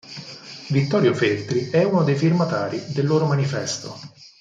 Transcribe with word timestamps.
Vittorio 0.71 1.13
Feltri 1.13 1.69
è 1.69 1.83
uno 1.83 2.03
dei 2.03 2.15
firmatari 2.15 2.85
del 2.91 3.05
loro 3.05 3.27
manifesto. 3.27 3.95